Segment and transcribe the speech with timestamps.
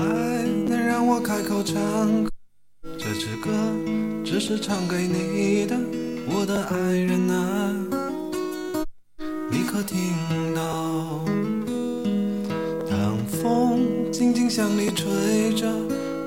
[0.00, 1.76] 爱能让我开口唱，
[2.96, 3.50] 这支歌
[4.24, 5.76] 只是唱给你的，
[6.26, 7.74] 我的爱人啊，
[9.50, 9.98] 你可听
[10.54, 11.22] 到？
[12.88, 15.66] 当风轻轻向你吹着，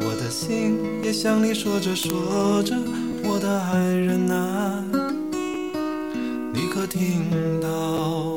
[0.02, 2.76] 我的心也向你说着说着，
[3.23, 4.84] 我的爱人啊，
[6.53, 7.26] 你可听
[7.59, 8.33] 到？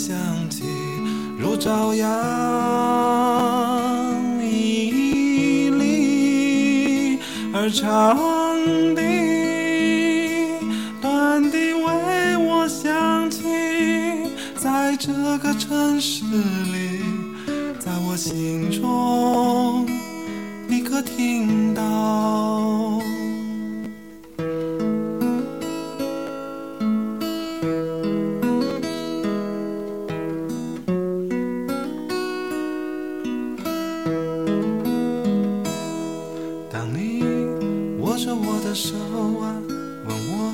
[0.00, 0.16] 树叶响
[0.48, 0.62] 起，
[1.38, 2.08] 如朝阳
[4.42, 7.18] 屹立，
[7.52, 8.16] 而长
[8.96, 9.02] 笛
[11.02, 13.42] 短笛为我响起，
[14.56, 17.02] 在这个城市里，
[17.78, 19.86] 在我心中，
[20.66, 23.02] 你可听到？
[38.22, 38.94] 着我的手
[39.40, 39.56] 啊，
[40.06, 40.52] 问我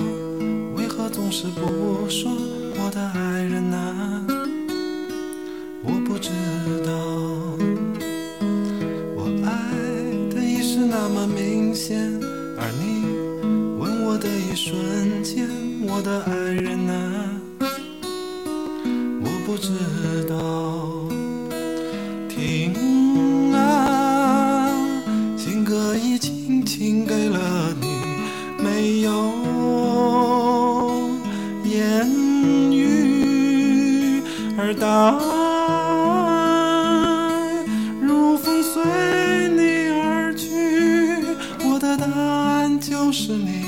[0.77, 2.31] 为何总是不说
[2.79, 4.25] 我的爱人啊，
[5.83, 6.31] 我不知
[6.87, 6.93] 道，
[9.17, 9.51] 我爱
[10.33, 11.99] 的已是那么明显，
[12.57, 13.05] 而你
[13.81, 15.49] 问我的一瞬间，
[15.89, 17.41] 我的爱人啊，
[19.21, 19.73] 我不知
[20.29, 20.76] 道。
[25.69, 27.89] 歌已轻轻给了你，
[28.63, 29.11] 没有
[31.65, 32.09] 言
[32.71, 34.23] 语，
[34.57, 35.25] 而答案
[38.01, 38.81] 如风随
[39.57, 40.47] 你而去。
[41.69, 43.65] 我的答案就是你，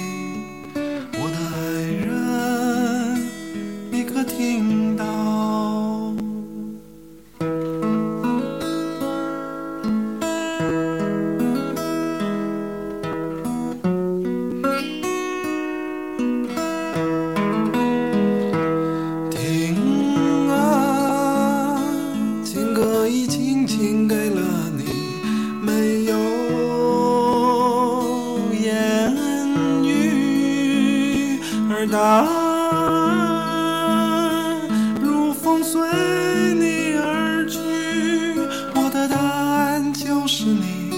[31.81, 32.27] 而答案
[35.01, 35.81] 如风随
[36.55, 37.61] 你而去。
[38.75, 40.93] 我的答案就是你，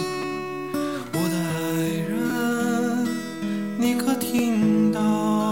[1.12, 1.52] 我的爱
[2.08, 3.06] 人，
[3.78, 5.49] 你可听到？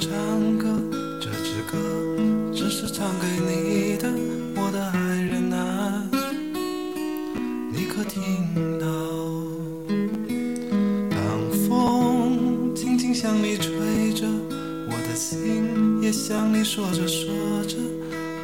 [0.00, 0.68] 唱歌
[1.20, 1.76] 这支歌
[2.54, 4.08] 只是唱给你的
[4.54, 6.08] 我的爱人啊。
[7.72, 8.22] 你可听
[8.78, 8.86] 到
[11.10, 14.24] 当风轻轻向你吹着
[14.86, 17.26] 我的心也向你说着说
[17.64, 17.76] 着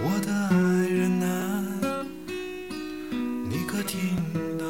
[0.02, 1.64] 我的爱人啊。
[3.48, 4.16] 你可听
[4.58, 4.66] 到